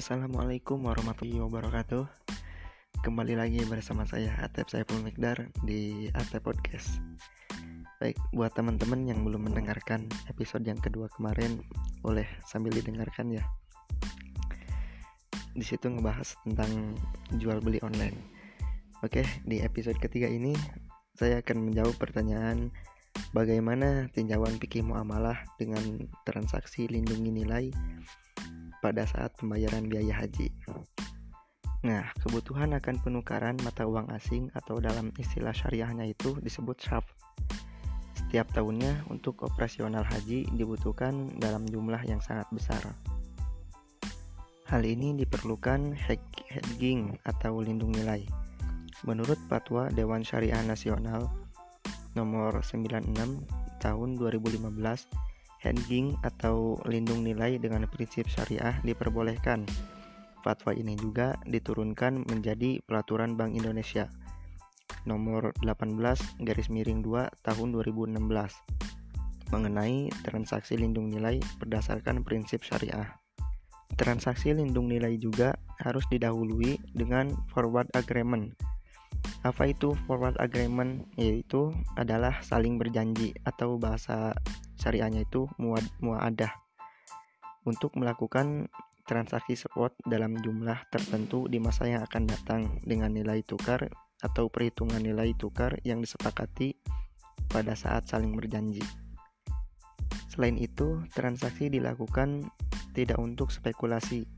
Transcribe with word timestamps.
Assalamualaikum 0.00 0.88
warahmatullahi 0.88 1.44
wabarakatuh. 1.44 2.08
Kembali 3.04 3.36
lagi 3.36 3.60
bersama 3.68 4.08
saya 4.08 4.32
Atep 4.40 4.72
Saiful 4.72 4.96
Mikdar 5.04 5.52
di 5.60 6.08
Atep 6.16 6.40
Podcast. 6.40 7.04
Baik, 8.00 8.16
buat 8.32 8.48
teman-teman 8.56 9.04
yang 9.04 9.20
belum 9.28 9.52
mendengarkan 9.52 10.08
episode 10.32 10.64
yang 10.64 10.80
kedua 10.80 11.12
kemarin 11.12 11.60
Boleh 12.00 12.24
sambil 12.48 12.72
didengarkan 12.72 13.28
ya. 13.28 13.44
Di 15.52 15.60
situ 15.68 15.92
ngebahas 15.92 16.32
tentang 16.48 16.96
jual 17.36 17.60
beli 17.60 17.76
online. 17.84 18.16
Oke, 19.04 19.20
di 19.44 19.60
episode 19.60 20.00
ketiga 20.00 20.32
ini 20.32 20.56
Saya 21.12 21.44
akan 21.44 21.68
menjawab 21.68 22.00
pertanyaan 22.00 22.72
Bagaimana 23.36 24.08
tinjauan 24.16 24.56
fikih 24.56 24.80
muamalah 24.80 25.44
dengan 25.60 26.08
transaksi 26.24 26.88
lindungi 26.88 27.44
nilai 27.44 27.68
pada 28.80 29.04
saat 29.04 29.36
pembayaran 29.36 29.86
biaya 29.86 30.16
haji. 30.16 30.48
Nah, 31.80 32.12
kebutuhan 32.20 32.76
akan 32.76 33.00
penukaran 33.00 33.56
mata 33.64 33.88
uang 33.88 34.12
asing 34.12 34.52
atau 34.52 34.76
dalam 34.76 35.08
istilah 35.16 35.56
syariahnya 35.56 36.12
itu 36.12 36.36
disebut 36.44 36.76
syaf. 36.76 37.04
Setiap 38.12 38.52
tahunnya 38.52 39.08
untuk 39.08 39.40
operasional 39.48 40.04
haji 40.04 40.44
dibutuhkan 40.52 41.32
dalam 41.40 41.64
jumlah 41.64 42.04
yang 42.04 42.20
sangat 42.20 42.44
besar. 42.52 42.84
Hal 44.68 44.84
ini 44.84 45.16
diperlukan 45.16 45.96
hedging 45.96 47.16
atau 47.24 47.58
lindung 47.64 47.96
nilai. 47.96 48.22
Menurut 49.08 49.40
Fatwa 49.48 49.88
Dewan 49.88 50.20
Syariah 50.20 50.60
Nasional 50.62 51.32
nomor 52.12 52.60
96 52.60 53.08
tahun 53.80 54.08
2015 54.20 55.29
hedging 55.60 56.16
atau 56.24 56.80
lindung 56.88 57.22
nilai 57.22 57.60
dengan 57.60 57.84
prinsip 57.86 58.26
syariah 58.26 58.80
diperbolehkan. 58.82 59.68
Fatwa 60.40 60.72
ini 60.72 60.96
juga 60.96 61.36
diturunkan 61.44 62.24
menjadi 62.26 62.80
Peraturan 62.88 63.36
Bank 63.36 63.52
Indonesia 63.52 64.08
nomor 65.08 65.56
18 65.64 65.96
garis 66.44 66.68
miring 66.68 67.00
2 67.00 67.44
tahun 67.44 67.68
2016 67.72 68.20
mengenai 69.50 70.12
transaksi 70.22 70.78
lindung 70.78 71.10
nilai 71.10 71.42
berdasarkan 71.58 72.22
prinsip 72.22 72.62
syariah. 72.62 73.18
Transaksi 73.98 74.54
lindung 74.54 74.86
nilai 74.86 75.18
juga 75.18 75.58
harus 75.82 76.06
didahului 76.06 76.78
dengan 76.94 77.34
forward 77.50 77.90
agreement. 77.98 78.54
Apa 79.42 79.74
itu 79.74 79.98
forward 80.06 80.38
agreement? 80.38 81.02
Yaitu 81.18 81.74
adalah 81.98 82.38
saling 82.46 82.78
berjanji 82.78 83.34
atau 83.42 83.74
bahasa 83.74 84.30
syariahnya 84.80 85.28
itu 85.28 85.44
muadah 86.00 86.52
untuk 87.68 87.92
melakukan 88.00 88.72
transaksi 89.04 89.58
spot 89.58 89.92
dalam 90.06 90.38
jumlah 90.38 90.88
tertentu 90.88 91.50
di 91.50 91.60
masa 91.60 91.90
yang 91.90 92.02
akan 92.06 92.24
datang 92.30 92.62
dengan 92.86 93.12
nilai 93.12 93.44
tukar 93.44 93.90
atau 94.22 94.48
perhitungan 94.48 95.02
nilai 95.02 95.36
tukar 95.36 95.76
yang 95.84 96.00
disepakati 96.00 96.78
pada 97.50 97.74
saat 97.74 98.06
saling 98.06 98.32
berjanji. 98.36 98.84
Selain 100.30 100.54
itu, 100.54 101.02
transaksi 101.10 101.66
dilakukan 101.66 102.46
tidak 102.94 103.18
untuk 103.18 103.50
spekulasi, 103.50 104.30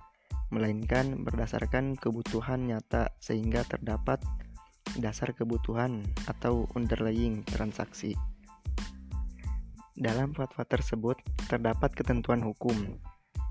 melainkan 0.48 1.20
berdasarkan 1.20 2.00
kebutuhan 2.00 2.64
nyata 2.64 3.12
sehingga 3.20 3.68
terdapat 3.68 4.24
dasar 4.96 5.36
kebutuhan 5.36 6.00
atau 6.24 6.64
underlying 6.72 7.44
transaksi. 7.44 8.16
Dalam 10.02 10.34
fatwa 10.34 10.66
tersebut 10.66 11.14
terdapat 11.46 11.94
ketentuan 11.94 12.42
hukum, 12.42 12.74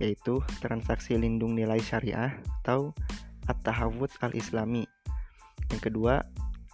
yaitu 0.03 0.43
transaksi 0.59 1.15
lindung 1.15 1.55
nilai 1.55 1.79
syariah 1.79 2.35
atau 2.59 2.91
at-tahawud 3.47 4.11
al-islami. 4.19 4.83
Yang 5.71 5.81
kedua, 5.87 6.19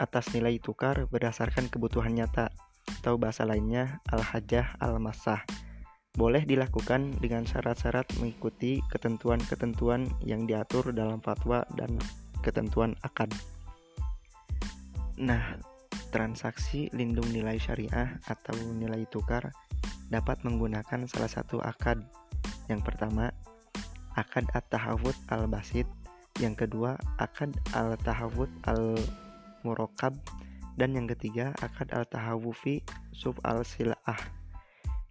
atas 0.01 0.33
nilai 0.33 0.57
tukar 0.57 1.05
berdasarkan 1.13 1.69
kebutuhan 1.69 2.17
nyata 2.17 2.49
atau 3.05 3.21
bahasa 3.21 3.45
lainnya 3.45 4.01
al-hajah 4.09 4.81
al-masah. 4.81 5.45
Boleh 6.17 6.41
dilakukan 6.49 7.13
dengan 7.21 7.45
syarat-syarat 7.45 8.17
mengikuti 8.17 8.81
ketentuan-ketentuan 8.89 10.09
yang 10.25 10.49
diatur 10.49 10.89
dalam 10.89 11.21
fatwa 11.21 11.61
dan 11.77 12.01
ketentuan 12.41 12.97
akad. 13.05 13.29
Nah, 15.21 15.61
transaksi 16.09 16.89
lindung 16.95 17.27
nilai 17.31 17.59
syariah 17.59 18.17
atau 18.25 18.55
nilai 18.75 19.03
tukar 19.11 19.51
dapat 20.07 20.39
menggunakan 20.47 21.07
salah 21.07 21.31
satu 21.31 21.59
akad. 21.59 21.99
Yang 22.71 22.81
pertama, 22.87 23.31
akad 24.15 24.47
at-tahawud 24.55 25.15
al-basit. 25.31 25.87
Yang 26.39 26.67
kedua, 26.67 26.95
akad 27.19 27.55
al-tahawud 27.75 28.49
al-murokab. 28.67 30.15
Dan 30.77 30.93
yang 30.93 31.09
ketiga, 31.09 31.51
akad 31.59 31.89
al-tahawufi 31.91 32.85
sub 33.11 33.35
al-sil'ah. 33.43 34.19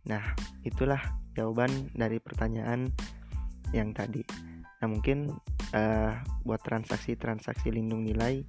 Nah, 0.06 0.22
itulah 0.62 1.02
jawaban 1.34 1.90
dari 1.92 2.22
pertanyaan 2.22 2.88
yang 3.74 3.90
tadi. 3.90 4.22
Nah, 4.78 4.86
mungkin 4.86 5.34
uh, 5.74 6.12
buat 6.46 6.62
transaksi-transaksi 6.62 7.74
lindung 7.74 8.06
nilai 8.06 8.46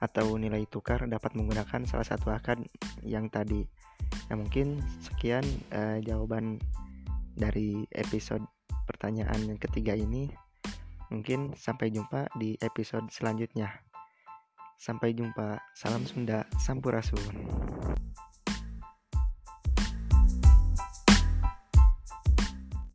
atau 0.00 0.36
nilai 0.36 0.68
tukar 0.68 1.04
dapat 1.08 1.32
menggunakan 1.32 1.84
salah 1.88 2.04
satu 2.04 2.28
akad 2.32 2.60
yang 3.00 3.32
tadi. 3.32 3.64
Nah, 4.28 4.36
mungkin 4.36 4.80
sekian 5.00 5.42
uh, 5.72 5.98
jawaban 6.04 6.60
dari 7.36 7.84
episode 7.96 8.44
pertanyaan 8.84 9.44
yang 9.48 9.60
ketiga 9.60 9.96
ini. 9.96 10.28
Mungkin 11.08 11.54
sampai 11.54 11.94
jumpa 11.94 12.26
di 12.36 12.58
episode 12.60 13.08
selanjutnya. 13.14 13.70
Sampai 14.76 15.16
jumpa. 15.16 15.62
Salam 15.72 16.04
Sunda, 16.04 16.44
Sampurasun. 16.60 17.32